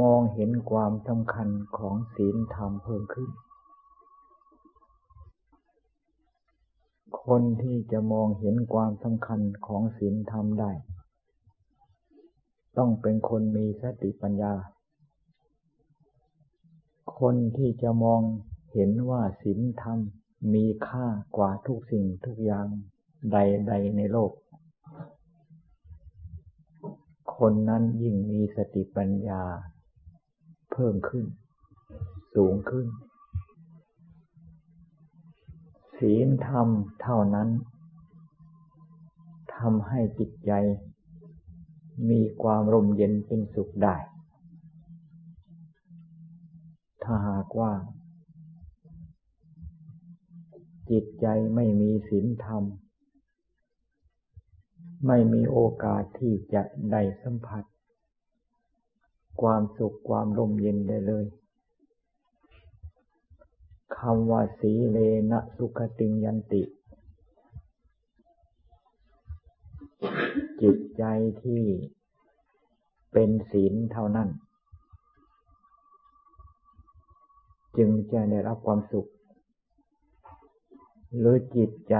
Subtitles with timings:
[0.00, 3.30] มองเห็นความสำคัญของศีลธรรมเพิ่มขึ้น
[7.24, 10.72] คนที่จะมองเห็นความสำคัญของศีลธรรมได้
[12.78, 14.54] ต้องเป็นคนมีสติปัญญา
[17.20, 18.20] คนที่จะมอง
[18.72, 19.98] เห็นว่าศีลธรรม
[20.54, 21.06] มีค่า
[21.36, 22.66] กว่าทุกสิ่งทุกอย่าง
[23.32, 24.32] ใดๆในโลก
[27.38, 29.42] คนนั้นยิ่งมีสติปัญญา
[30.72, 31.26] เพิ่มขึ้น
[32.34, 32.86] สูงขึ้น
[35.98, 36.68] ศีลธรรม
[37.02, 37.48] เท่านั้น
[39.56, 40.52] ทำให้จิตใจ
[42.10, 43.96] มีความร่มเย็นเป็นสุขได้
[47.02, 47.72] ถ้าหากว่า
[50.90, 52.62] จิตใจไม่มีศีลธรรม
[55.06, 56.62] ไม่มีโอกาสที่จะ
[56.92, 57.64] ได้สัมผัส
[59.40, 61.26] ความสุขความร่มเย็นได้เลย
[63.98, 64.98] คำว่าสีเล
[65.30, 66.62] นะสุขติงยันติ
[70.62, 71.04] จิตใจ
[71.42, 71.62] ที่
[73.12, 74.28] เป็นศีลเท่านั้น
[77.76, 79.08] จึงจะได้รับความสุข
[81.18, 81.96] หรือจิตใจ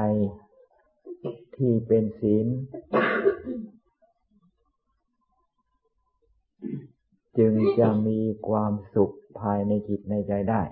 [1.58, 2.46] ที่เป็นศีล
[7.38, 10.62] จึงจะมีความสุขภายในจิตในใจได้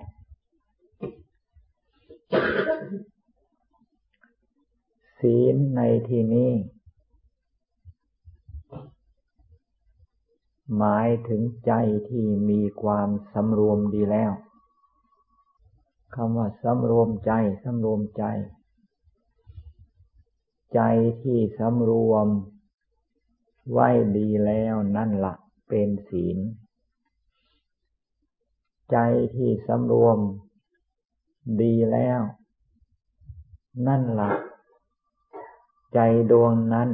[5.19, 6.51] ศีลในที่นี้
[10.77, 11.73] หมายถึงใจ
[12.09, 14.31] ที่มีความสำรวมดีแล้ว
[16.15, 17.31] คำว่าสำรวมใจ
[17.63, 18.23] สำรวมใจ
[20.73, 20.81] ใจ
[21.23, 22.27] ที่สำรวม
[23.71, 25.33] ไว้ดีแล้วนั่นละ
[25.69, 26.37] เป็นศีล
[28.91, 28.97] ใจ
[29.35, 30.17] ที่สำรวม
[31.61, 32.19] ดีแล้ว
[33.87, 34.31] นั่นละ
[35.93, 35.99] ใจ
[36.31, 36.89] ดวงนั้น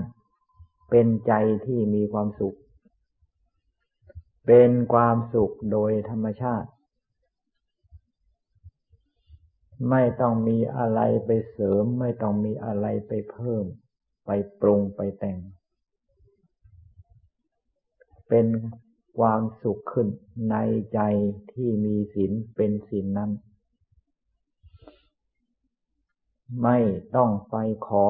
[0.90, 1.34] เป็นใจ
[1.66, 2.58] ที่มีความสุข
[4.48, 6.70] เป็นความสุขโดยธรรมชาติ
[9.90, 13.64] ไม่ต้องมีอะไรไปเสริม ไม่ต้องมีอะไรไปเพิ่ม
[14.26, 14.30] ไป
[14.60, 15.38] ปรุงไปแต่ง
[18.30, 18.48] เป็น
[19.18, 20.08] ความสุขขึ้น
[20.52, 20.56] ใน
[20.94, 21.00] ใจ
[21.52, 23.32] ที่มีศีลเป็นศีลนั้น
[26.64, 26.80] ไม่
[27.16, 27.56] ต้องไป
[27.88, 28.06] ขอ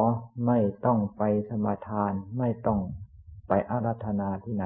[0.45, 2.80] ไม่ต้องไปสมาทาน ไม่ต้อง
[3.47, 4.66] ไปอารัธนาที่ไหน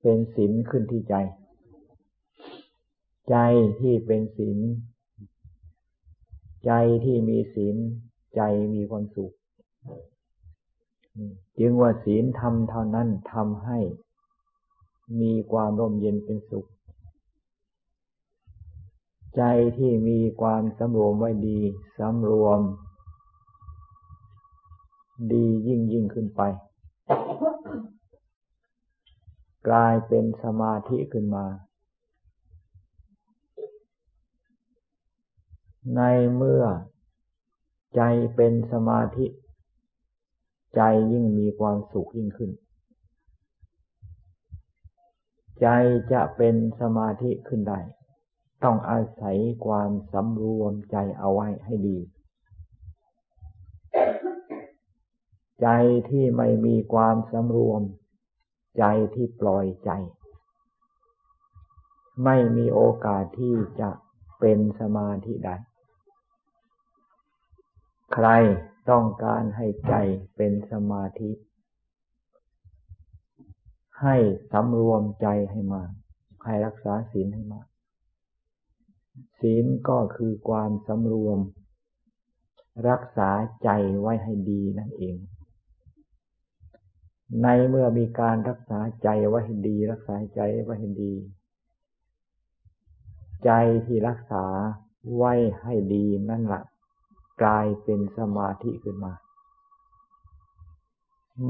[0.00, 1.14] เป็นศีลขึ้นที่ใจ
[3.30, 3.36] ใจ
[3.80, 4.58] ที่เป็นศีล
[6.66, 6.72] ใจ
[7.04, 7.76] ที่มีศีล
[8.36, 8.40] ใจ
[8.74, 9.32] มีความสุข
[11.58, 13.78] จึงว่าศีลทำเท่านั้นทำให้
[15.20, 16.66] มีความร่มเย็นเป็นสุข
[19.36, 19.42] ใจ
[19.78, 21.58] ที่มีความสำรวมไว้ดี
[21.98, 22.60] สำรวม
[25.32, 26.40] ดียิ่งยิ่งขึ้นไป
[29.68, 31.46] กลายเป็นสมาธิขึ้นมา
[35.96, 36.00] ใน
[36.34, 36.64] เมื่อ
[37.96, 38.02] ใจ
[38.36, 39.26] เป็นสมาธิ
[40.76, 40.82] ใจ
[41.12, 42.50] ยิ่งมีความสุขยิ่งขึ้น
[45.60, 45.66] ใจ
[46.12, 47.80] จะเป็นสมาธิขึ้นได้
[48.62, 51.98] ต้องอาศัยความสำรวมใจเอาไว้ให้ดี
[55.62, 55.68] ใจ
[56.10, 57.82] ที่ไม่มีความสำรวม
[58.78, 59.90] ใจที่ปล่อยใจ
[62.24, 63.90] ไม่มีโอกาสที่จะ
[64.40, 65.56] เป็นสมาธิได้
[68.12, 68.28] ใคร
[68.90, 69.94] ต้องการให้ใจ
[70.36, 71.30] เป็นสมาธิ
[74.02, 74.16] ให้
[74.52, 75.90] สำรวมใจให้มาก
[76.44, 77.66] ให้รักษาศีลให้มาก
[79.40, 81.38] ศีลก็คือความสำรวม
[82.88, 83.30] รักษา
[83.64, 83.70] ใจ
[84.00, 85.16] ไว้ให้ดีนั่นเอง
[87.42, 91.14] ในเมื่อมีการรักษาใจไว้ให้ดี รักษาใจไว้ให้ดี
[93.44, 93.50] ใจ
[93.86, 94.44] ที่รักษา
[95.16, 95.32] ไว้
[95.62, 96.62] ให้ดีนั่นแหละ
[97.42, 99.12] กลายเป็นสมาธิขึ้นมา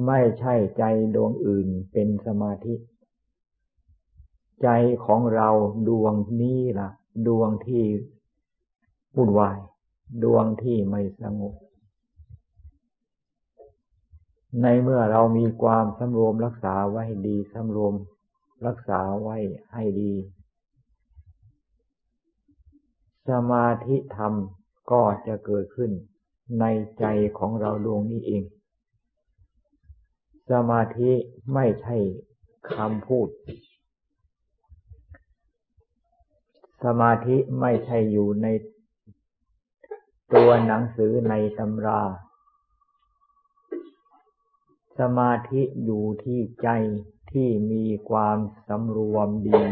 [0.07, 0.85] ไม่ใช่ใจ
[1.15, 2.75] ดวงอื่นเป็นสมาธิ
[4.63, 4.69] ใจ
[5.05, 5.49] ของเรา
[5.89, 6.91] ดวงนี้ล่ะ
[7.27, 7.85] ดวงที่
[9.17, 9.59] วุ่นวาย
[10.25, 11.55] ดวงที่ไม่สงบ
[14.63, 17.95] ในเมื่อเรามีความสำรวมรักษาไว้ดีสำรวม
[18.67, 19.37] รักษาไว้
[19.73, 20.13] ให้ดี
[23.29, 24.33] สมาธิธรรม
[24.93, 25.91] ก็จะเกิดขึ้น
[26.61, 26.65] ใน
[26.99, 27.05] ใจ
[27.39, 28.43] ของเราดวงนี้เอง
[30.51, 31.11] สมาธิ
[31.55, 31.97] ไม่ใช่
[32.75, 33.29] คำพูด
[36.85, 38.47] สมาธิไม่ใช่อยู่ใน
[40.35, 42.03] ตัวหนังสือในตำรา
[44.99, 46.69] สมาธิอยู่ที่ใจ
[47.33, 49.63] ที่มีความสำรวมดี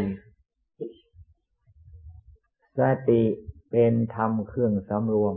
[2.77, 2.79] ส
[3.09, 3.23] ติ
[3.71, 5.35] เป็นธรรมเครื่องสำรวม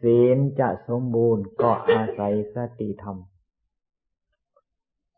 [0.00, 3.16] ศีลจะสมบูรณ์ก็อาศัยสติธรรม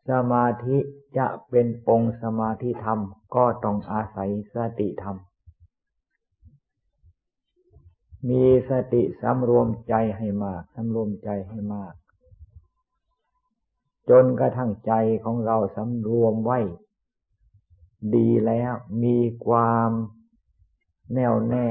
[0.09, 0.77] สมาธิ
[1.17, 2.99] จะเป็นองค์สมาธิธรรม
[3.35, 5.17] ก็ต้องอาศัยสติธรรม
[8.29, 11.93] มีสติสำรวมใจให้มากสำรวมใจให้มาก
[14.09, 14.93] จนกระทั่งใจ
[15.23, 16.59] ของเราสำรวมไว้
[18.15, 18.73] ดีแล้ว
[19.03, 19.91] มีความ
[21.13, 21.69] แน่วแน่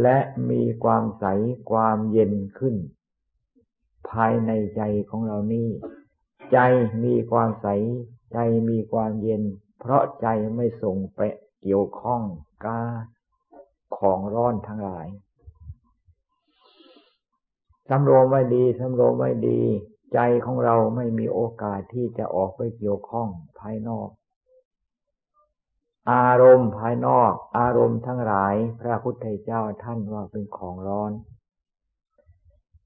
[0.00, 0.18] และ
[0.50, 1.24] มีความใส
[1.70, 2.76] ความเย็นขึ้น
[4.10, 5.68] ภายในใจของเรานี่
[6.52, 6.58] ใจ
[7.04, 7.66] มีความใส
[8.32, 8.38] ใจ
[8.68, 9.42] มีความเย็น
[9.78, 11.20] เพราะใจไม่ส่งไป
[11.62, 12.22] เกี่ยวข้อง
[12.64, 12.82] กา
[13.98, 15.08] ของร้อนทั้งหลาย
[17.88, 19.60] สำรวมไว้ดีสำรวมไว้ดี
[20.14, 23.28] ใจของเราไม่มีโอกาสที่จะออกไปเกี่ยวข้อง
[23.58, 24.08] ภายนอก
[26.12, 31.12] อารมณ์ภายนอก อารมณ์ทั้งหลาย พระพุทธเจ้าท่านว่าเป็นของร้อน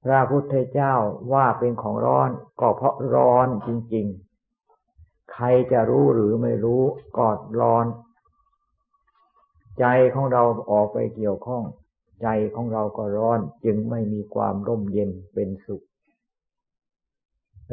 [0.03, 0.93] พระพุทธเจ้า
[1.33, 2.29] ว่าเป็นของร้อน
[2.59, 4.05] ก็เพราะร้อนจริง
[4.69, 6.83] ๆ ใครจะรู้หรือไม่รู้
[7.17, 7.85] กอดร้อน
[9.79, 11.63] ใจของเราออกไปเกี่ยวข้อง
[12.21, 15.83] ใจของเราก็ร้อนจึงไม่มีความร่มเย็นเป็นสุข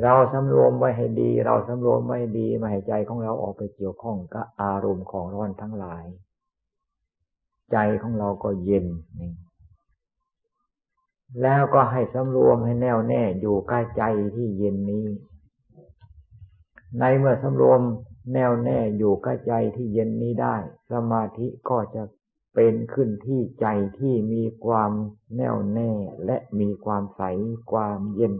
[0.02, 6.04] เราสำรวมไว้ให้ดี เราสำรวมไว้ดีม่ให้ใจของเราออกไปเกี่ยวข้องกับอารมณ์ของร้อนทั้งหลาย
[7.72, 8.86] ใจของเราก็เย็น
[9.20, 9.32] นี่
[11.42, 14.02] แล้วก็ให้สำรวมให้แน่วแน่อยู่ใกล้ใจ
[14.36, 15.06] ที่เย็นนี้
[16.98, 17.80] ในเมื่อสำรวม
[18.32, 20.56] แน่วแน่อยู่ใกล้ใจที่เย็นนี้ได้
[20.92, 22.02] สมาธิก็จะ
[22.54, 23.66] เป็นขึ้นที่ใจ
[23.98, 24.92] ที่มีความ
[25.36, 25.90] แน่วแน่
[26.26, 27.22] และมีความใส
[27.72, 28.34] ความเย็น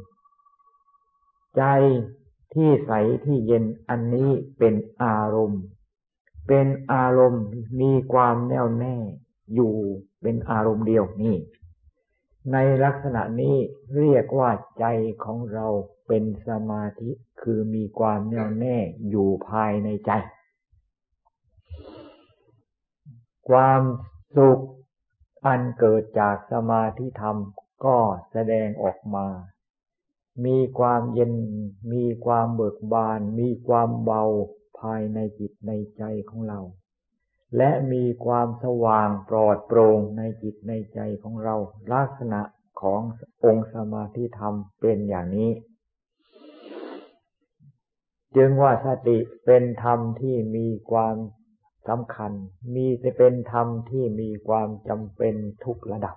[1.57, 1.65] ใจ
[2.55, 2.93] ที่ใส
[3.25, 5.63] ที่เย็นอันนี้เป็นอารมณ์
[6.49, 7.45] เป็นอารมณ์
[7.81, 8.97] มีความแน่วแน่
[9.55, 9.75] อยู่
[10.23, 11.37] เป็นอารมณ์เดียวนี่
[12.53, 13.57] ในลักษณะนี้
[13.99, 14.85] เรียกว่าใจ
[15.25, 15.67] ของเรา
[16.09, 17.11] เป็นสมาธิ
[17.43, 18.77] คือมีความแน่วแน่
[19.09, 20.13] อยู่ภายในใจ
[23.49, 23.83] ความ
[24.37, 24.61] สุข
[25.47, 27.37] อันเกิดจากสมาธิธรรม
[27.85, 27.97] ก็
[28.33, 29.27] แสดงออกมา
[30.47, 31.33] มีความเย็น
[31.93, 34.23] มีความเบิกบาน มีความเบา
[34.81, 36.61] ภายในจิตในใจของเรา
[37.57, 41.55] และมีความสว่างปลอดโปร่งในจิตในใจของเรา
[41.93, 42.41] ลักษณะ
[42.81, 43.01] ของ
[43.45, 45.51] องค์สมาธิธรรมเป็นอย่างนี้
[48.37, 51.17] จึงว่าสติเป็นธรรมที่มีความ
[51.89, 52.33] สำคัญ
[52.75, 55.35] มีจะเป็นธรรมที่มีความจำเป็น
[55.65, 56.17] ทุกระดับ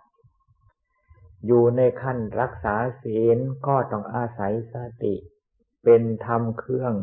[1.46, 5.16] อยู่ในขั้นรักษาศีลก็ต้องอาศัยสติ
[5.84, 6.94] เป็นธรรมเครื่อง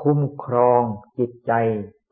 [0.00, 0.82] คุ้มครอง
[1.18, 1.52] จิตใจ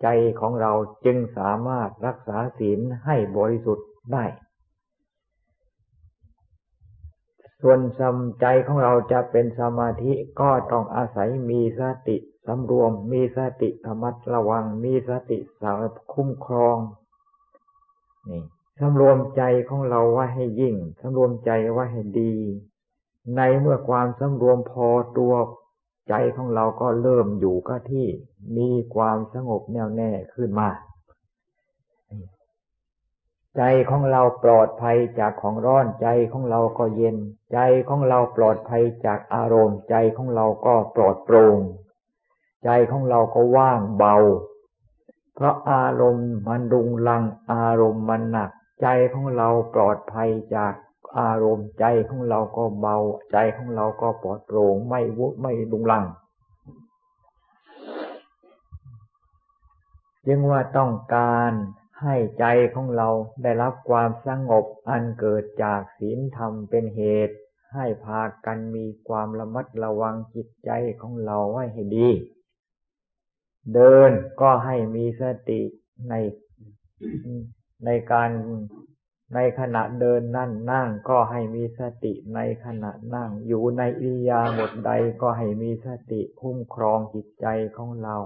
[0.03, 0.09] ใจ
[0.41, 0.73] ของเรา
[1.05, 4.25] จึงสามารถรักษาศีลให้บริสุทธิ์ได้
[7.61, 15.73] ส่วนสมใจของเราจะเป็นสมาธิก็ต้องอาศัยมีสติสำรวม มีสติธรรมัดระวัง มีสติสา
[16.13, 16.79] คุ้มครอง
[18.31, 18.43] นี่
[18.81, 22.35] สำรวมใจของเราไว้ให้ยิ่งสำรวมใจไว้ให้ดี
[23.37, 24.89] ในเมื่อความสำรวมพอ
[25.19, 25.35] ตัว
[26.09, 28.07] ใจของเราก็เริ่มอยู่กับที่
[28.57, 30.69] มีความสงบแน่วแน่ขึ้นมา
[33.57, 37.17] ใจของเราปลอดภัยจากของร้อนใจของเราก็เย็น
[37.53, 41.59] ใจของเราปลอดภัยจากอารมณ์ ใจของเราก็ปลอดโปร่ง
[42.65, 44.17] ใจของเราก็ว่างเบา
[45.35, 48.51] เพราะอารมณ์มันดุงลังอารมณ์มันหนัก
[48.83, 50.75] ใจของเราปลอดภัยจาก
[51.19, 52.97] อารมณ์ใจของเราก็เบา
[53.33, 56.05] ใจของเราก็ปลอดโปร่งไม่วุไม่ดุงลัง
[60.27, 61.53] จึงว่าต้องการ
[62.03, 63.09] ให้ใจของเรา
[63.43, 67.37] ได้รับความสงบอันเกิดจากศีลธรรมเป็นเหตุ
[67.75, 72.09] ให้พากันมีความระมัดระวังจิตใจของเราไว้ให้ดี
[73.75, 75.61] เดินก็ให้มีสติ
[76.09, 76.15] ใน
[77.85, 78.31] ในการ
[79.35, 84.91] ในขณะเดินนั่นนั่งก็ให้มีสติในขณะนั่ง อยู่ในอิริยาบถใด
[85.23, 88.17] ก็ให้มีสติคุ้มครองจิตใจของเรา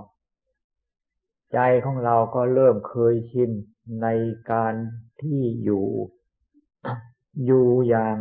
[1.52, 3.50] ใจของเราก็เริ่มเคยชิน
[4.02, 4.08] ใน
[4.52, 4.74] การ
[5.22, 5.86] ที่อยู่
[7.46, 8.16] อยู่อย่าง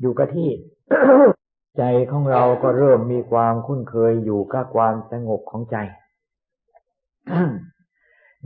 [0.00, 0.50] อยู่กับที่
[1.76, 5.76] ใจใจของเราก็เริ่มมีความคุ้นเคยอยู่กับความสงบของใจ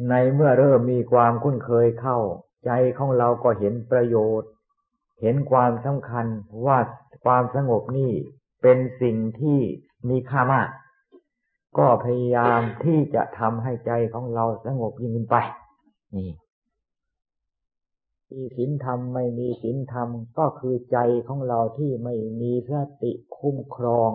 [0.09, 2.19] ในเมื่อเริ่มมีความคุ้นเคยเข้า
[2.65, 4.51] ใจของเราก็เห็นประโยชน์
[5.21, 6.27] เห็นความสำคัญ
[6.67, 6.79] ว่า
[7.25, 8.13] ความสงบนี่
[8.63, 9.61] เป็นสิ่งที่
[10.09, 10.69] มีค่ามาก
[11.79, 15.37] ก็พยายามที่จะทำให้ใจของเราสงบยิ่งขึ้นไป
[16.17, 16.31] นี่
[18.31, 20.09] มีศีลธรรมไม่มีศีลธรรม
[20.39, 20.99] ก็คือใจ
[21.29, 22.73] ของเราที่ไม่มีส
[23.03, 24.11] ติคุ้มครอง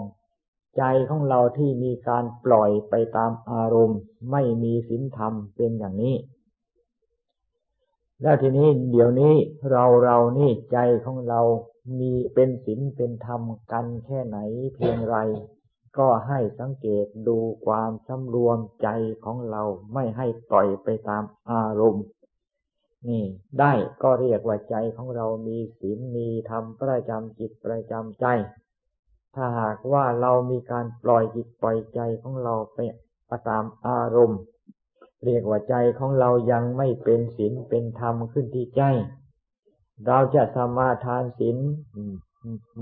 [0.77, 3.99] ใจของเราที่มีการปล่อยไปตามอารมณ์
[4.31, 6.15] ไม่มีศีลธรรมเป็นอย่างนี้
[8.21, 9.35] แล้วทีนี้เดี๋ยวนี้
[9.71, 11.41] เราเรานี่ใจของเรา
[11.99, 14.37] มีเป็นศีลเป็นธรรมกันแค่ไหน
[14.75, 15.17] เพียงไร
[15.97, 18.89] ก็ให้สังเกตดูความสำรวมใจ
[19.25, 22.05] ของเราไม่ให้ปล่อยไปตามอารมณ์
[23.09, 23.23] นี่
[23.59, 23.73] ได้
[24.03, 28.25] ก็เรียกว่าใจของเรามีศีลมีธรรมประจำจิตประจำใจ
[29.35, 34.41] ถ้าหากว่าเรามีการปล่อยจิตปล่อยใจของเราไปตามอารมณ์
[35.25, 38.81] เรียกว่าใจของเรายังไม่เป็นศีลเป็นธรรมขึ้นที่ใจ
[40.07, 41.57] เราจะสมาทานศีล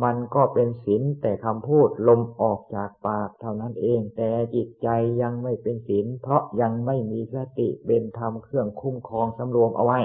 [0.04, 4.88] มันก็เป็นศีลแต่คำพูดลมออกจากปากเท่านั้นเอง แต่จิตใจ
[5.22, 10.00] ยังไม่เป็นศีลเพราะยังไม่มีสติเป็นธรรมเครื่องคุ้มครองสำรวมเอาไว้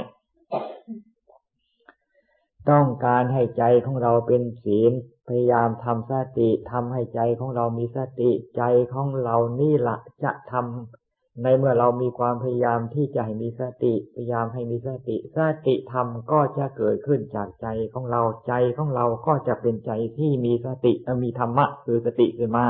[2.71, 4.93] ต้องการให้ใจของเราเป็นศีล
[5.39, 8.63] ยายามทำสติทำให้ใจของเรามีสติใจ
[8.95, 22.67] ของเรานี่ละจะทำในเมื่อเรามีความพยายามที่จะให้มีสติพยายามให้มีสติสติธรรมก็จะเกิดขึ้นจากใจของเราใจของเราก็จะเป็นใจที่มีสติมีธรรมะคือสติขึ้นมา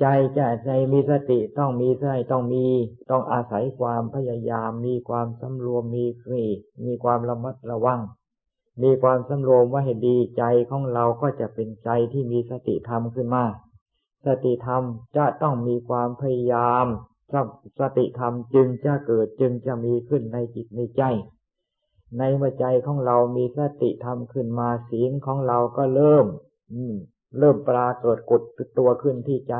[0.00, 0.06] ใจ
[0.38, 2.64] จะใจมีสติต้องมีใจต้องมี
[3.10, 6.44] ต้องอาศัยความพยายาม มีความสำรวมมีมี
[6.84, 8.00] มีความระมัดระวัง
[8.82, 13.44] มีความสำรวมว่าให้ดีใจของเราก็จะเป็นใจที่มีสติธรรมขึ้นมา
[14.26, 14.82] สติธรรม
[15.16, 16.86] จะต้องมีความพยายาม
[17.80, 21.02] สติธรรมจึงจะเกิดจึงจะมีขึ้นในจิตในใจ
[22.18, 26.26] ในเมื่อใจของเรามีสติธรรมขึ้นมาศีลของเราก็เริ่ม
[26.72, 26.94] อืม
[27.38, 28.42] เริ่มปรากฏกด
[28.78, 29.54] ตัวขึ้นที่ใจ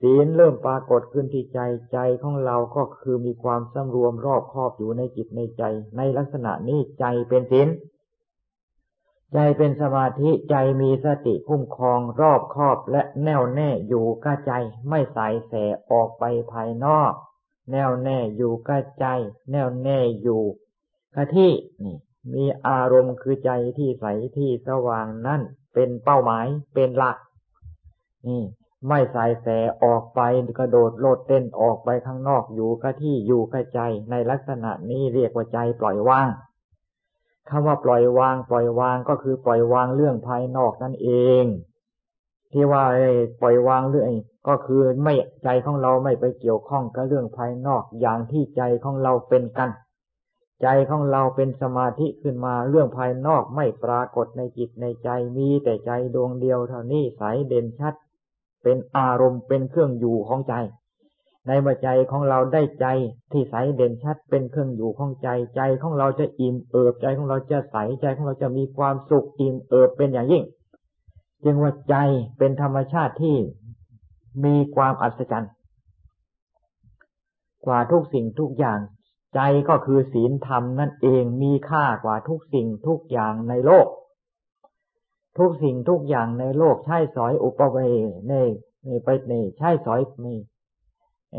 [0.00, 1.60] ศีลเริ่มปรากฏขึ้นที่ใจ
[1.92, 5.62] ใจของเราก็คือมีความสำรวมรอบครอบอยู่ในจิตในใจ
[5.96, 7.68] ในลักษณะนี้ใจเป็นศีล
[9.34, 14.52] ใจเป็นสมาธิใจมีสติคุ้มครองรอบครอบและแน่วแน่อยู่กับใจ
[14.88, 15.52] ไม่สายแส
[15.90, 17.12] ออกไปภายนอก
[17.70, 19.06] แน่วแน่อยู่กับใจ
[19.50, 20.42] แน่วแน่อยู่
[21.14, 21.96] กับที่นี่
[22.34, 24.06] มีอารมณ์คือใจที่ใส
[24.36, 25.42] ที่สว่างนั่น
[25.74, 27.16] เป็นเป้าหมายเป็นหลัก
[28.26, 28.42] นี่
[28.88, 29.46] ไม่สายแส
[29.84, 30.20] ออกไป
[30.58, 33.80] กระโดดโลดเต้นออกไปข้างนอกอยู่กับที่อยู่กับใจ
[34.10, 36.28] ในลักษณะนี้เรียกว่าใจปล่อยว่าง
[37.50, 41.08] คำว่าปล่อยวาง ปล่อยวางก็คือปล่อยวางเรื่องภายนอกนั่นเอ
[41.42, 41.44] ง
[42.52, 42.84] ที่ว่า
[43.40, 44.06] ปล่อยวางเรื่อง
[44.48, 45.14] ก็คือไม่
[45.44, 49.70] ใจของเราไม่ไปเกี่ยวข้องกับเรื่องภายนอกอย่างที่ใจของเราเป็นกัน
[50.62, 57.94] ใจของเราเป็นสมาธิขึ้นมาเรื่องภายนอกไม่ปรากฏในจิตในใจมีแต่ใจดวงเดียวเท่านี้ใสเด่นชัด
[58.62, 60.54] เป็นอารมณ์เป็นเครื่องอยู่ของใจ
[61.48, 62.86] ในเมื่อใจของเราได้ใจ
[63.32, 70.44] ที่ใสเด่นชัดเป็นเครื่องอยู่ของใจใจของเราจะอิ่มเอิบใจของเราจะใสใจของเราจะมีความสุขอิ่มเอิบเป็นอย่างยิ่ง
[71.44, 71.94] จึงว่าใจ
[72.38, 73.36] เป็นธรรมชาติที่
[74.44, 75.52] มีความอัศจรรย์
[77.66, 78.78] กว่าทุกสิ่งทุกอย่าง
[79.34, 83.86] ใจก็คือศีลธรรมนั่นเองมีค่ากว่าทุกสิ่งทุกอย่างในโลก
[85.38, 87.78] ทุกสิ่งทุกอย่างในโลกใช้สอยอุปเว
[88.26, 88.32] เน
[89.04, 90.38] ไปเนใช้สอยนี่
[91.34, 91.38] เอ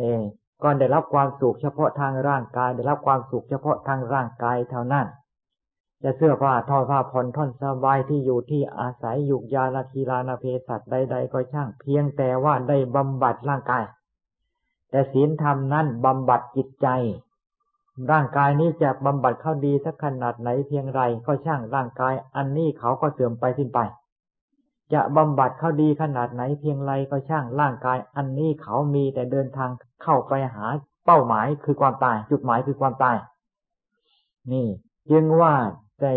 [0.63, 5.07] ก็ได้รับความสุขเฉพาะทางร่างกาย ได้รับความสุขเฉพาะทางร่างกายเท่านั้น
[6.03, 13.83] จะเสื้อผ้าทอผ้าผ่อนท่อนสบายที่อยู่ที่อาศัยยุกยาลาคีลานาเพสัตใด ๆ ก็ช่างเพียงแต่ว่าได้บำบัดร่างกาย
[14.91, 16.87] แต่ศีลธรรมนั้นบำบัดจิตใจ
[18.11, 23.79] ร่างกายนี้จะบำบัดเข้าดีสักขนาดไหนเพียงไรก็ช่างร่างกาย อันนี้เขาก็เสื่อมไปสิ้นไป
[24.93, 29.69] จะบำบัดเขาดีขนาดไหนเพียงไรก็ช่างร่างกาย อันนี้เขามีแต่เดินทาง
[30.03, 30.65] เข้าไปหา
[31.05, 33.17] เป้าหมายคือความตาย จุดหมายคือความตาย
[34.51, 34.67] นี่
[35.11, 35.53] จึงว่า
[36.01, 36.07] ใน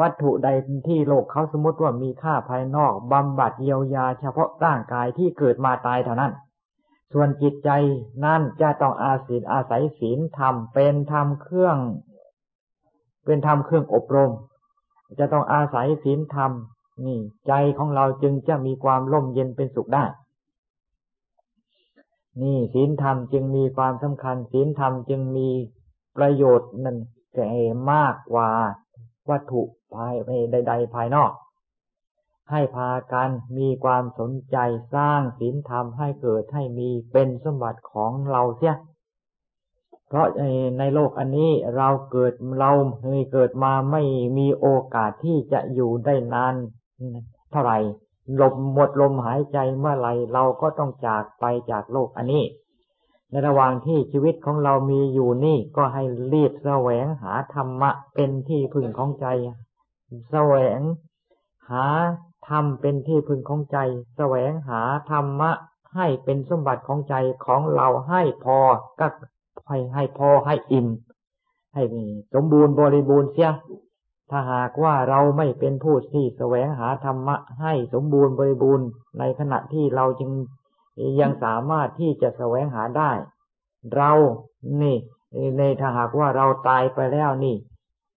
[0.00, 0.48] วัตถุใด
[0.88, 6.32] ที่โลกเขาสมมติว่ามีค่าภายนอกบำบัดเยียวยา เฉพาะร่างกายที่เกิดมาตายเท่านั้น
[7.12, 7.70] ส่วนจิตใจ
[8.24, 11.76] นั่นจะต้องอาศัยอาศัยศีลธรรมเป็นธรรมเครื่อง
[13.24, 14.32] เป็นธรรมเครื่องอบรม
[15.18, 16.50] จะต้องอาศัยศีลธรรม
[17.04, 20.04] นี่ใจของเราจึงจะมีความร่มเย็นเป็นสุขได้
[22.42, 25.48] นี่ศีลธรรมจึงมีความสำคัญศีลธรรมจึงมี
[26.16, 26.96] ประโยชน์นั่น
[27.34, 27.52] แก่
[27.90, 28.50] มากกว่า
[29.30, 29.62] วัตถุ
[29.94, 30.14] ภาย
[30.50, 31.32] ใด ๆ ภายนอก
[32.50, 34.56] ให้พากันมีความสนใจ
[34.94, 38.76] สร้างศีลธรรมให้เกิดให้มีเป็นสมบัติของเราเสีย
[40.08, 40.26] เพราะ
[40.78, 44.02] ในโลกอันนี้เราเกิดเราเคยเกิดมาไม่
[44.38, 46.54] มีโอกาสที่จะอยู่ได้นาน
[47.50, 47.78] เท่าไหร่
[48.40, 52.44] ลมหมดลมหายใจเมื่อไรเราก็ต้องจากไปจากโลกอันนี้
[53.30, 59.26] ในระหว่างที่ชีวิตของเรามีอยู่นี่ก็ให้รีบแสวงหาธรรมะเป็นที่พึ่งของใจ
[60.30, 60.80] แสวง
[61.70, 61.84] หา
[62.48, 63.78] ธรรมเป็นที่พึงของใจ
[64.16, 65.50] แสวงหาธรรมะ
[65.96, 67.14] ให้เป็นสมบัติของใจ
[67.46, 68.58] ของเราให้พอ
[69.00, 69.06] ก็
[69.68, 70.88] ให้ให้พอให้อิ่ม
[71.74, 71.82] ให้
[72.34, 73.50] สมบูรณ์บริบูรณ์เสีย
[74.30, 80.30] ถ้าหากว่าเราไม่เป็นผู้ที่แสวงหาธรรมะให้สมบูรณ์บริบูรณ์ในขณะที่เราจึง
[81.20, 83.10] ยังสามารถที่จะแสวงหาได้
[83.94, 84.12] เรา
[84.82, 84.96] นี่
[85.58, 87.56] ในถ้าหากว่าเราตายไปแล้วนี่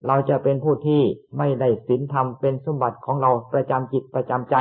[0.07, 1.01] เราจะเป็นผู้ที่
[1.37, 4.55] ไม่ได้ศีลธรรมเป็นสมบัติของเราประจำจิตประจำใจ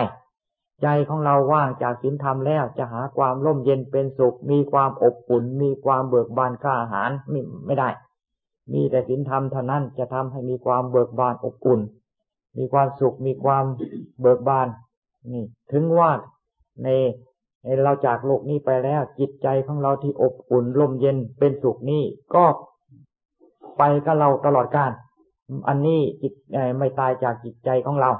[0.82, 7.88] ใจของเราว่างจากศีลธรรมแล้วจะหาความร่มเย็นเป็นสุข มีความอบอุ่น มีความเบิกบานกล้าหาญไม่ไม่ได้
[8.72, 11.80] มีแต่ศีลธรรมเท่านั้นจะทำให้มีความเบิกบานอบอุ่น
[12.58, 13.64] มีความสุขมีความ
[14.20, 14.68] เบิกบาน
[15.32, 16.10] นี่ ถึงว่า
[16.82, 16.88] ใน
[17.84, 22.02] เราจากโลกนี้ไปแล้ว จิตใจของเราที่อบอุ่นร่มเย็นเป็นสุขนี่
[22.34, 22.44] ก็
[23.78, 24.92] ไปกับเราตลอดกาล
[25.68, 26.32] อันนี้จิต
[26.78, 28.10] ไม่ตายจากจิตใจของเรา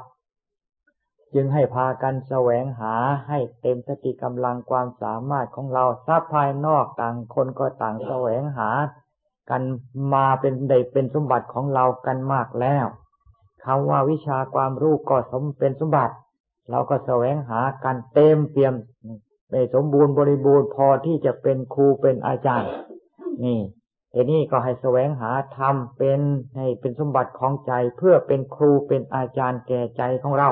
[1.35, 2.95] จึงให้พากันแสวงหา
[3.29, 8.71] ให้เต็มสติกำลังความสามารถของเราทรัพย์ภายนอกต่างคนก็ต่างแสวงหา
[9.51, 9.63] กัน
[10.15, 12.87] มาเป็นได้เป็นสมบัติของเรากันมากแล้ว
[13.65, 16.15] คำว่าวิชาความรู้ก็สมเป็นสมบัติ
[16.71, 18.75] เราก็แสวงหากันเต็มเปี่ยม
[19.49, 22.71] ไปสมบูรณ์บริบูรณ์พอที่จะเป็นครูเป็นอาจารย์
[23.45, 23.61] นี่
[24.13, 26.21] ทีนี้ก็ให้แสวงหาธรรมเป็น
[26.57, 30.51] ให้เป็นสมบัติของใจเพื่อเป็นครูเป็นอาจารย์แก่ใจของเรา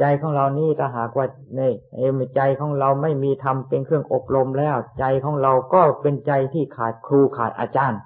[0.00, 1.26] ใจของเรานี่ถ้าหากว่า
[1.56, 1.60] ใน
[1.96, 8.00] เอมใจของเราไม่มีธรรมเป็นเครื่องอบรมแล้ว ใจของเราก็เป็นใจที่ขาดครูขาดอาจารย์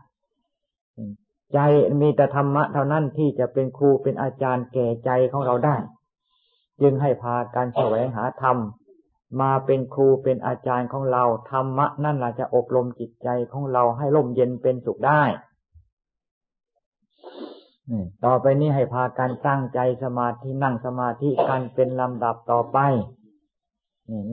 [1.55, 1.59] ใจ
[2.00, 5.76] มีแต่ธรรมะเท่านั้นที่จะเป็นครูเป็นอาจารย์แก่ใจของเราได้
[6.81, 8.57] จึงให้พาการแสวงหาธรรม
[9.40, 15.22] มาเป็นครูเป็นอาจารย์ของเราธรรมะนั่นแหละจะอบรมจิตใจของเราให้ร่มเย็นเป็นสุขได้
[18.25, 22.79] ต่อไปนี้ให้พาการตั้งใจสมาธินั่งสมาธิกันเป็นลำดับต่อไป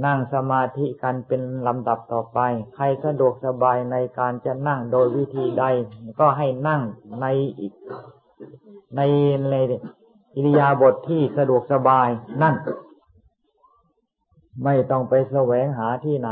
[0.06, 2.40] นั่งสมาธิกันเป็นลำดับต่อไป
[2.76, 5.64] ใครสะดวกสบายในการจะนั่งโดยวิธีใด
[6.20, 6.82] ก็ให้นั่ง
[7.22, 7.26] ใน
[8.96, 9.02] ใน
[9.52, 9.56] ใน
[10.36, 12.10] อิริยาบถทที่สะดวกสบาย
[12.42, 12.56] นั่น
[14.64, 16.32] ไม่ต้องไปแสวงหาที่ไหน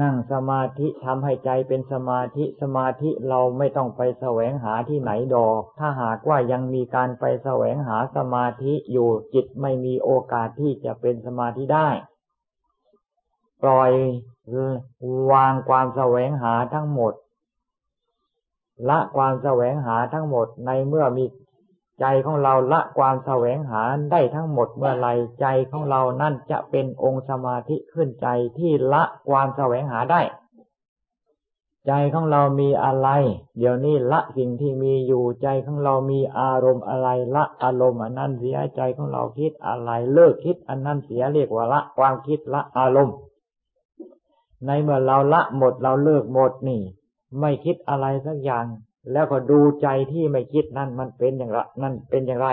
[0.00, 11.88] นั่งสมาธิทำให้ใจเป็นสมาธิสมาธิเราไม่ต้องไปแสวงหาที่ไหนดอก ถ้าหากว่ายังมีการไปแสวงหาสมาธิอยู่จิตไม่มีโอกาสที่จะเป็นสมาธิได้
[13.62, 13.90] ปล่อย
[15.32, 17.12] วางความแสวงหาทั้งหมด
[18.88, 21.24] ละความแสวงหาทั้งหมดในเมื่อมี
[22.00, 25.08] ใจของเราละความแสวงหาได้ทั้งหมดเมื่อไร
[25.40, 28.28] ใจของเรานั่นจะเป็นองค์สมาธิขึ้นใจ
[28.58, 30.22] ที่ละความแสวงหาได้
[31.86, 33.08] ใจของเรามีอะไร
[33.58, 43.16] เดี๋ยวนี้ละสิ่งที่มีอยู่ใจของเรามีอารมณ์อะไร ละอารมณ์อันนั้นเสียใจของเราคิดอะไร เลิกคิดอันนั้นเสียเรียกว่าละความคิดละอารมณ์
[44.66, 46.82] ในเมื่อเราละหมดเราเลิกหมดนี่
[47.40, 48.64] ไม่คิดอะไรสักอย่าง
[49.12, 52.48] แล้วก็ดูใจที่ไม่คิดนั่นมันเป็นอย่างไรนั่นเป็นอย่างไร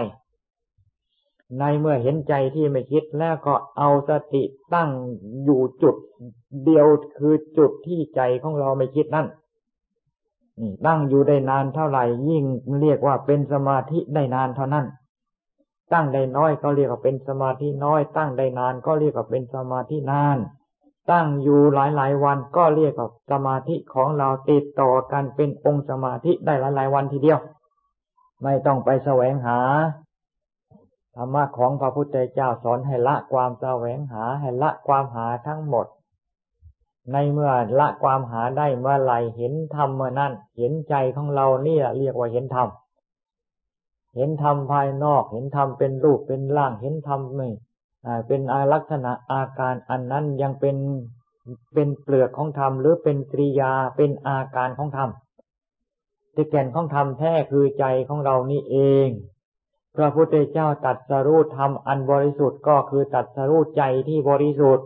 [1.59, 4.89] ในเมื่อเห็นใจที่ไม่คิดแล้วก็เอาสติตั้ง
[5.43, 5.95] อยู่จุด
[6.63, 6.87] เดียว
[7.17, 9.27] คือจุดที่ใจของเราไม่คิดนั่น
[10.85, 12.43] ตั้งอยู่ได้นานเท่าไหร่ ยิ่ง
[12.81, 14.85] เรียกว่าเป็นสมาธิได้นานเท่านั้น
[15.93, 20.37] ตั้งได้น้อยก็เรียกว่าเป็นสมาธิน้อย ตั้งได้นานก็เรียกว่าเป็นสมาธินาน
[21.09, 27.39] ตั้งอยู่หลายๆวันก็เรียกว่าสมาธิของเราติดต่อกันเป็นองค์สมาธิได้หลายๆวันทีเดียว
[28.43, 29.59] ไม่ต้องไปแสวงหา
[31.15, 35.87] ธรรมะของพระพุทธเจ้าสอนให้ละความแสวงหาให้ละความหาทั้งหมด
[37.11, 42.67] ในเมื่อละความหาได้เมื่อไหร่เห็นธรรมเมื่อนั้นเห็นใจของเราเนี่ยเรียกว่าเห็นธรรม
[44.15, 47.49] เห็นธรรมภายนอก เห็นธรรมเป็นรูปเป็นร่าง เห็นธรรมไม่
[48.27, 50.77] เป็นอาลักษณะอาการอันนั้นยังเป็น
[51.73, 55.09] เป็นเปลือกของธรรมหรือเป็นกริยาเป็นอาการของธรรม
[56.35, 59.09] ที่แก่นของธรรมแท้คือใจของเรานี่เอง
[59.95, 64.85] พระพุทธเจ้าตัดสรู้ธรรมอันบริสุทธิ์ก็คือตัดสรู้ใจที่บริสุทธิ์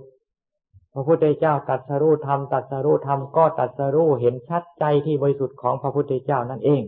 [0.93, 6.81] พระพุทธเจ้าตัดสรู้ธรรมตัดสรู้ธรรมก็ตัดสรู้เห็นชัดใจที่บริสุทธิ์ของพระพุทธเจ้านั่นเอง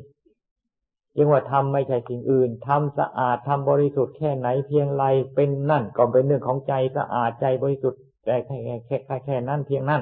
[1.17, 5.03] จจึงว่าทำไม่ใช่สิ่งอื่นทำสะอาดทำบริสุทธิ์แค่ไหนเพียงไร
[5.35, 10.01] เป็นนั่นก็เป็นเรื่องของใจสะอาดใจบริสุทธิ์แต่แค่แค่แค่แค่นั้นเพียงนั้น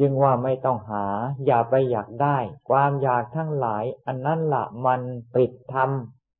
[0.00, 1.04] จึงว่าไม่ต้องหา
[1.46, 2.38] อย่าไปอยากได้
[2.68, 5.00] ความอยากทั้งหลาย อันนั้นละมัน
[5.34, 5.74] ปิดท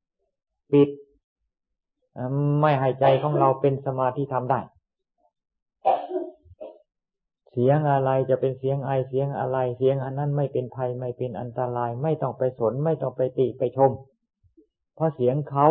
[0.03, 0.89] ำปิด
[2.61, 4.59] ไม่ให้ใจของเราเป็นสมาธิทำได้
[7.61, 13.91] สียงอะไรจะเป็นเสียงไอเสียงอะไร เสียงอันนั้นไม่เป็นภัยไม่เป็นอันตราย ไม่ต้องไปสน ไม่ต้องไปติไปชม
[14.95, 15.67] เพราะเสียงเขา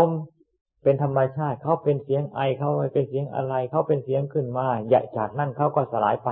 [0.83, 6.29] เป็นธรรมชาติเขาเป็นเสียงไอเขาเป็นเสียงอะไรเขาเป็นเสียงขึ้นมาใหญ่จากนั้นเขาก็สลายไป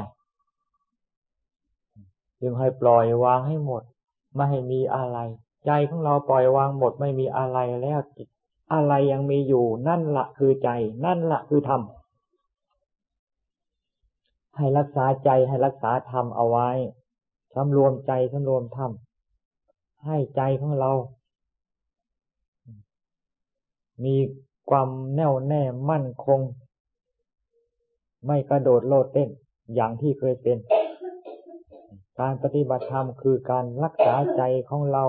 [2.40, 3.82] จึงให้ปล่อยวางให้หมด
[4.34, 5.18] ไม่ให้มีอะไร
[5.66, 8.00] ใจของเราปล่อยวางหมดไม่มีอะไรแล้ว
[8.72, 10.68] อะไรยังมีอยู่ นั่นละคือใจ
[11.04, 11.82] นั่นละคือธรรม
[14.56, 16.68] ให้รักษาใจให้รักษาธรรมเอาไว้
[17.54, 18.90] สำรวมใจสำรวมธรรม
[20.06, 20.90] ให้ใจของเรา
[24.04, 24.16] มี
[24.70, 26.40] ความแน่วแน่มั่นคง
[28.26, 29.28] ไม่กระโดดโลดเต้น
[29.74, 30.58] อย่างที่เคยเป็น
[32.20, 35.04] การปฏิบัติธรรมคือการรักษาใจของเรา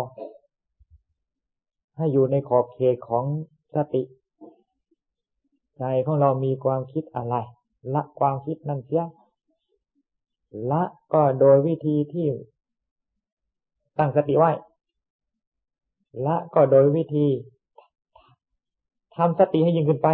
[1.98, 3.26] ให้อยู่ในขอบเขตของ
[3.76, 4.04] สติ
[5.80, 7.36] ใจของเรามีความคิดอะไร
[7.94, 9.04] ละความคิดนั่นเสีย
[10.72, 12.28] ละก็โดยวิธีที่
[13.98, 14.52] ตั้งสติไว้
[16.26, 17.28] ละก็โดยวิธี
[19.16, 20.10] ทำสติให้ยิ่งขึ้นไป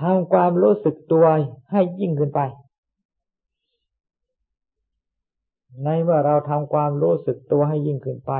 [0.00, 1.26] ทำความรู้สึกตัว
[1.70, 2.40] ให้ยิ่งขึ้นไป
[5.84, 8.32] ในเมื่อเราทำความรู้สึกตัวให้ยิ่งขึ้นไป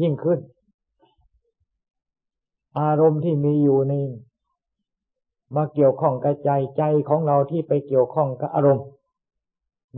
[0.00, 0.38] ยิ่งขึ้น
[2.80, 3.92] อารมณ์ที่มีอยู่ใน
[5.54, 8.86] มาเกี่ยวข้องกับใจใจของเราที่ไปเกี่ยวข้องกับอารมณ์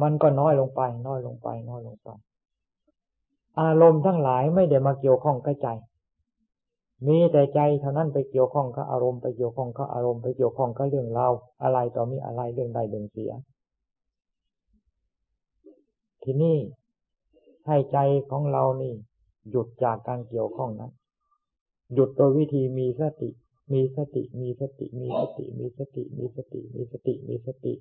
[0.02, 2.08] มันก็น้อยลงไป น้อยลงไป น้อยลงไป
[3.61, 5.68] อารมณ์ทั้งหลายไม่ได้มาเกี่ยวข้องกับใจ
[7.06, 11.32] มีแต่ใจเท่านั้นไปเกี่ยวข้องกับอารมณ์ไปเกี่ยวข้องกับอารมณ์ไปเกี่ยวข้องกับเรื่องราว
[11.62, 13.32] อะไรต่อมีอะไรเรื่องใดเรื่องเสีย
[16.22, 16.56] ทีนี้
[17.66, 17.98] ให้ใจ
[18.30, 18.94] ของเรานี่
[19.50, 20.92] หยุดจากการเกี่ยวข้องนั้น
[21.94, 23.30] หยุดโดยวิธีมีสติ
[23.72, 27.72] มีสติ มีสติ มีสติ มีสติ มีสติ มีสติ มีสติ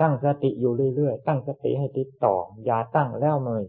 [0.00, 3.64] ตั้งสติอยู่เรื่อยๆ ตั้งสติให้ติดต่อ อย่าตั้งแล้วเมย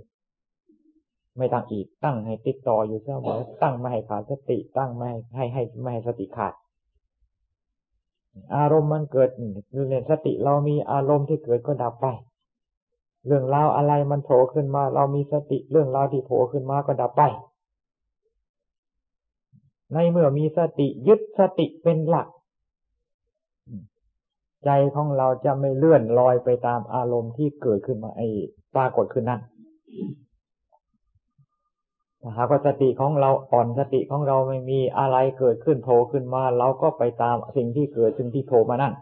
[1.38, 6.54] ไม่ตั้งอีก ตั้งให้ติดต่ออยู่เสมอ ตั้งไม่ให้ขาดสติ ตั้งไม่ให้ให้ไม่ให้สติขาด
[8.56, 9.30] อารมณ์มันเกิด
[9.88, 12.06] เรียนสติเรามีอารมณ์ที่เกิดก็ดับไป
[13.28, 17.22] เรื่องราวอะไรมันโผล่ขึ้นมา เรามีสติเรื่องราวที่โผล่ขึ้นมาก็ดับไป
[19.94, 22.28] ในเมื่อมีสติยึดสติเป็นหลัก
[24.66, 28.28] ใจของเราจะไม่เลื่อนลอยไปตามอารมณ์ที่เกิดขึ้นมาไอ้
[28.76, 29.42] ปรากฏขึ้นนั้น
[32.38, 38.94] หากว่าสติของเราอ่อนสติของเราไม่มีอะไรเกิดขึ้นโผล่ขึ้นมา เราก็ไปตามสิ่งที่เกิดสิ่งที่โผล่มานั่น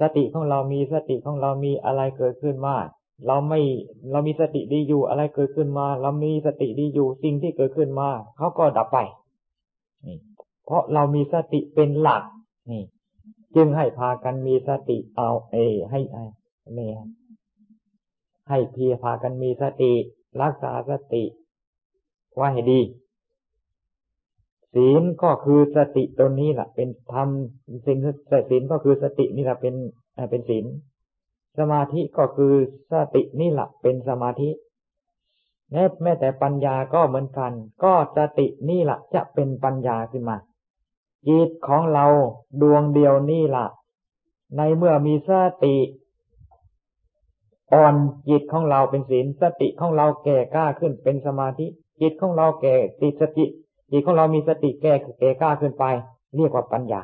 [0.00, 2.74] สติของเรามีสติของเรามีอะไรเกิดขึ้นมา
[3.26, 3.60] เราไม่
[4.10, 8.98] เรามีสติดีอยู่อะไรเกิดขึ้นมา เรามีสติดีอยู่สิ่งที่เกิดขึ้นมาเขาก็ดับไป
[10.06, 10.16] นี่
[10.64, 12.22] เพราะเรามีสติเป็นหลัก
[12.70, 12.82] นี่
[13.56, 15.56] จึงให้พากันมีสติเอาเอ
[15.90, 16.24] ให้ไอ้
[16.78, 16.90] นี่
[18.48, 19.92] ให้เพียพากันมีสติ
[20.42, 21.24] รักษาสติ
[22.36, 22.80] ไว้ให้ดี
[24.74, 27.28] ศีลก็คือสติตัวนี้แหละเป็นธรรม
[27.86, 27.98] สิ่ง
[28.50, 29.74] ศีลก็คือสตินี่แหละเป็น
[30.30, 30.66] เป็นศีล
[31.58, 32.54] สมาธิก็คือ
[32.92, 34.50] สตินี่แหละเป็นสมาธิ
[35.70, 37.52] แม้แม้แต่ปัญญาก็เหมือนกัน
[37.84, 40.36] ก็สตินี่แหละจะเป็นปัญญาขึ้นมา
[41.28, 42.06] จิตของเรา
[42.62, 43.66] ดวงเดียวนี่แหละ
[44.56, 45.30] ในเมื่อมีส
[45.64, 45.76] ติ
[47.72, 47.94] อ่อน
[48.28, 51.66] จิตของเราเป็นศีลสติของเราแก่กล้าขึ้นเป็นสมาธิ
[52.00, 53.44] จิตของเราแก่ติดสติ
[53.90, 55.84] จิตของเรามีสติแก่แก่กล้าขึ้นไป
[56.36, 57.00] เรียกว่าปัญญา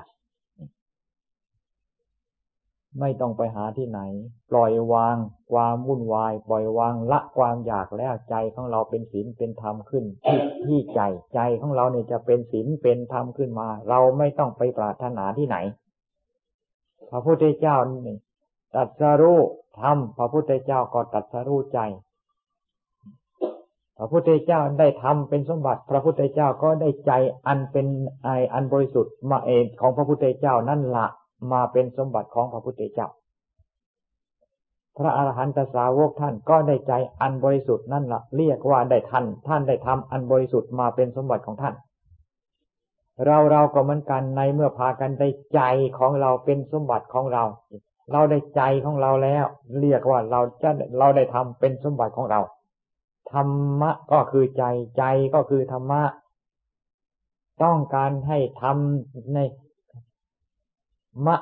[2.99, 4.01] ไม่ต้องไปหาที่ไหน
[4.51, 5.17] ปล่อยวาง
[5.53, 11.01] ความวุ่นวาย ปล่อยวางละความอยากแล้วใจของเราเป็นศีลเป็นธรรมขึ้นที่ที่ใจ
[11.35, 15.57] ใจของเราเนี่ยจะเป็นศีลเป็นธรรมขึ้นมา เราไม่ต้องไปปรารถนาที่ไหน
[17.11, 18.17] พระพุทธเจ้านี่
[18.75, 19.41] ตัดสรู้
[19.81, 21.81] ธรรมพระพุทธเจ้าก็ตัดสรู้ใจ
[23.99, 27.13] พระพุทธเจ้าได้ทำเป็นสมบัติ พระพุทธเจ้าก็ได้ใจ
[27.47, 27.87] อันเป็น
[28.25, 31.07] ไออันบริสุทธิ์มาเองของพระพุทธเจ้านั่นละ
[31.53, 33.09] มาเป็นสมบัติของพระพุทธเจ้า
[34.97, 41.75] พระอาหารหันตสาวกท่านก็ได้ใจอันบริสุทธิ์นั่นละเรียกว่าได้ทันท่านได้ทำอันบริสุทธิ์มาเป็นสมบัติของท่าน
[43.27, 45.61] เราเราก็เหมือนกันในเมื่อพากันได้ใจ
[45.99, 47.45] ของเราเป็นสมบัติของเรา
[48.13, 49.45] เราได้ใจของเราแล้ว
[49.81, 52.41] เรียกว่าเราจะเราได้ทำเป็นสมบัติของเรา
[53.33, 53.49] ธรร
[53.81, 54.65] มะก็คือใจ
[54.97, 56.03] ใจก็คือธรรมะ
[57.63, 59.39] ต้องการให้ทำใน
[61.27, 61.37] มะ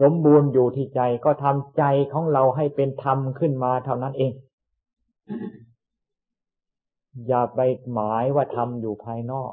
[0.00, 4.32] สมบูรณ์อยู่ที่ใจก็ทำใจของเราให้เป็นธรรมขึ้นมาเท่านั้นเอง
[7.26, 7.60] อย่าไป
[7.92, 9.52] หมายว่าธรรมอยู่ภายนอก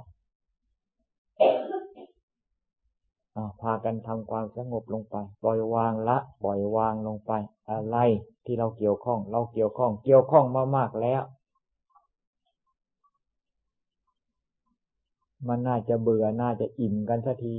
[3.62, 7.32] พากันทำความสงบลงไป ปล่อยวางละ ปล่อยวางลงไป
[7.70, 7.98] อะไร
[8.46, 11.22] ที่เราเกี่ยวข้อง เราเกี่ยวข้อง เกี่ยวข้องมามากแล้ว
[15.48, 17.56] มันน่าจะเบื่อน่าจะอิ่มกันสักที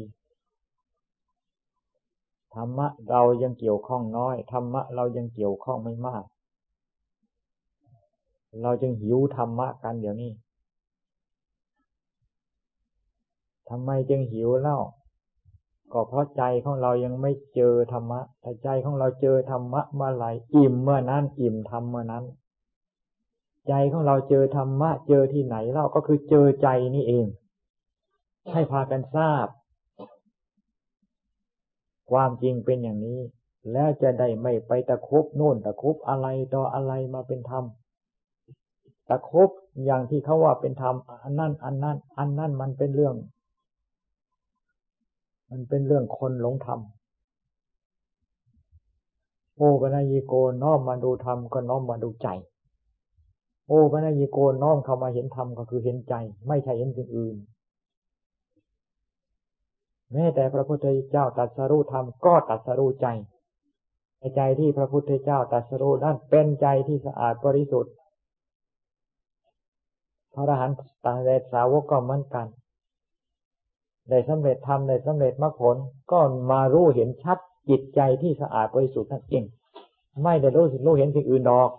[2.54, 6.24] ธรรมะเรายังเกี่ยวข้องน้อย ธรรมะเรายังเกี่ยวข้องไม่มาก
[8.62, 10.32] เราจึงหิวธรรมะกันเดี๋ยวนี้
[13.68, 14.78] ทำไมจึงหิวเล่า
[15.92, 22.24] ก็เพราะใจของเรายังไม่เจอธรรมะถ้าใจของเราเจอธรรมะเมื่อไหร่อิ่มเมื่อนั้นอิ่มธรรมเมื่อนั้น
[23.68, 27.26] ใจของเราเจอธรรมะเจอที่ไหนเล่าก็คือเจอใจนี่เอง
[28.52, 29.46] ให้พากันทราบ
[32.10, 33.20] ความจริงเป็นอย่างนี้
[33.72, 37.64] แล้วจะได้ไม่ไปตะคุบโน่นตะคุบอะไรต่ออะไรมาเป็นธรรม
[39.08, 39.50] ตะคุบ
[39.84, 43.14] อย่างที่เขาว่าเป็นธรรมอันนั้นอันนั้นอันนั้นมันเป็นเรื่อง
[45.50, 46.80] มันเป็นเรื่องคนหลงธรรม
[49.56, 52.28] โอปัญญิโกน้อมมาดูธรรมก็น้อมมาดูใจ
[53.68, 56.14] โอปัญญิโกน้อมเข้ามาเห็นธรรมก็คือเห็นใจ
[56.48, 57.36] ไม่ใช่เห็นสิ่งอื่น
[60.12, 63.06] แม้แต่พระพุทธเจ้าตัดสรู้ธรรมก็ตัดสรู้ใจ
[64.18, 67.92] ในใจที่พระพุทธเจ้าตัดสรู้นั้นเป็นใจที่สะอาดบริสุทธิ์
[70.34, 72.46] พระอรหันต์ตาเดสาวกก็เหมือนกัน
[74.08, 75.76] ได้สำเร็จธรรมได้สำเร็จมรรคผล
[76.12, 76.20] ก็
[76.50, 77.38] มารู้เห็นชัด
[77.70, 79.44] จิตใจที่สะอาดบริสุทธิ์นั่นเอง
[80.22, 81.70] ไม่ได้รู้รู้เห็นสิ่งอื่นดอก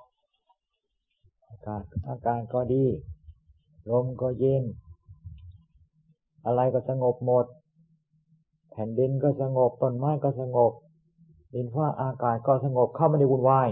[1.48, 2.86] อากาศอาการก็ดี
[3.90, 4.64] ลมก็เย็น
[6.46, 7.46] อะไรก็สงบหมด
[8.72, 10.72] แผ่นดินก็สงบต้นไม้ก็สงบ
[11.54, 13.70] ดินฟ้าอากาศก็สงบเข้าไม่ได้วุ่นวาย